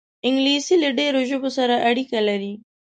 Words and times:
انګلیسي 0.27 0.75
له 0.83 0.89
ډېرو 0.99 1.19
ژبو 1.29 1.49
سره 1.57 1.75
اړیکه 1.89 2.19
لري 2.27 2.53